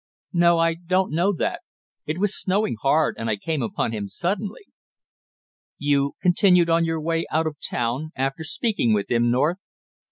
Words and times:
"No, 0.33 0.57
I, 0.57 0.73
don't 0.73 1.11
know 1.13 1.31
that; 1.33 1.61
it 2.07 2.17
was 2.17 2.33
snowing 2.35 2.75
hard 2.81 3.13
and 3.19 3.29
I 3.29 3.35
came 3.35 3.61
upon 3.61 3.91
him 3.91 4.07
suddenly." 4.07 4.63
"You 5.77 6.15
continued 6.23 6.71
on 6.71 6.85
your 6.85 6.99
way 6.99 7.27
out 7.29 7.45
of 7.45 7.57
town 7.61 8.09
after 8.15 8.43
speaking 8.43 8.93
with 8.93 9.11
him, 9.11 9.29
North?" 9.29 9.57